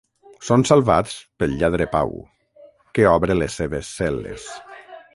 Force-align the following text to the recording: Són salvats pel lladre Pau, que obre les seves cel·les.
Són 0.45 0.63
salvats 0.69 1.17
pel 1.43 1.53
lladre 1.59 1.87
Pau, 1.93 2.15
que 2.97 3.09
obre 3.13 3.39
les 3.43 3.63
seves 3.63 3.95
cel·les. 4.01 4.53